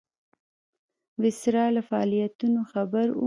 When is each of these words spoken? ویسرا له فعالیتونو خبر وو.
ویسرا 1.21 1.65
له 1.75 1.81
فعالیتونو 1.89 2.61
خبر 2.71 3.07
وو. 3.11 3.19